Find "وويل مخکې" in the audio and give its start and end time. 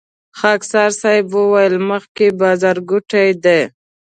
1.35-2.25